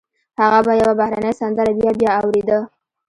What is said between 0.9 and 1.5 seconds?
بهرنۍ